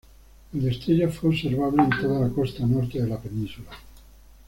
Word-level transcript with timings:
El 0.55 0.63
destello 0.63 1.11
fue 1.11 1.29
observable 1.29 1.83
en 1.83 1.89
toda 1.91 2.21
la 2.21 2.33
costa 2.33 2.65
norte 2.65 2.99
de 2.99 3.07
la 3.07 3.19
península. 3.21 3.69